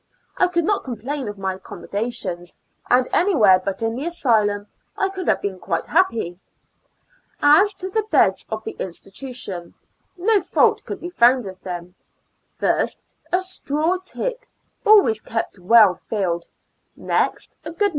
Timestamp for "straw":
13.43-13.99